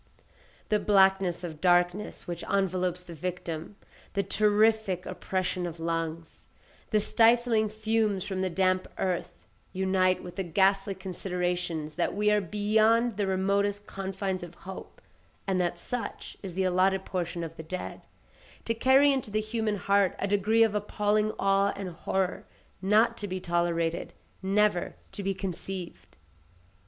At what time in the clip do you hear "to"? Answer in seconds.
18.65-18.73, 23.19-23.27, 25.11-25.21